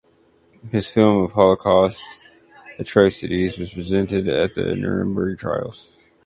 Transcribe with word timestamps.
His 0.71 0.87
film 0.89 1.23
of 1.25 1.33
Holocaust 1.33 2.01
atrocities 2.79 3.59
was 3.59 3.71
presented 3.75 4.27
at 4.27 4.55
the 4.55 4.75
Nuremberg 4.75 5.37
trials. 5.37 5.93